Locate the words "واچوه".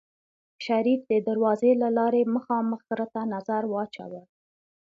3.67-4.23